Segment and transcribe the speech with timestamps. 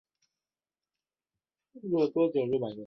[1.73, 2.79] 现在都倾向于大剂量治疗。